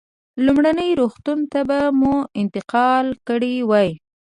[0.45, 3.89] لومړني روغتون ته به مو انتقال کړی وای.